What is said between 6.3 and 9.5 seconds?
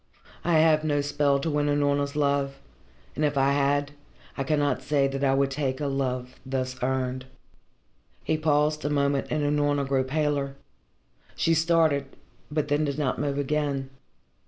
thus earned." He paused a moment and